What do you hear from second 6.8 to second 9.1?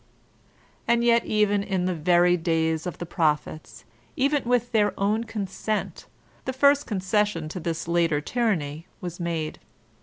concession to this later tyranny